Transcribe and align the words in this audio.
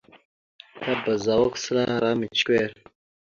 Tabaz 0.81 1.25
awak 1.33 1.55
səla 1.63 1.83
ara 1.95 2.09
micəkœr. 2.19 2.71